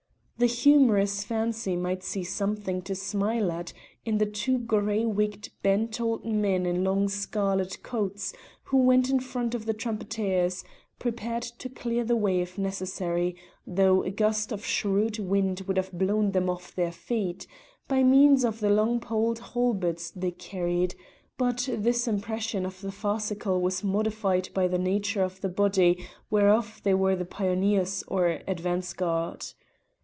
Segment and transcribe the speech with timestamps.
[0.37, 3.73] The humorous fancy might see something to smile at
[4.05, 8.33] in the two grey wigged bent old men in long scarlet coats
[8.63, 10.63] who went in front of the trumpeters,
[10.97, 13.35] prepared to clear the way if necessary
[13.67, 17.45] (though a gust of shrewd wind would have blown them off their feet),
[17.87, 20.95] by means of the long poled halberts they carried;
[21.37, 26.81] but this impression of the farcical was modified by the nature of the body whereof
[26.83, 29.45] they were the pioneers or advance guard.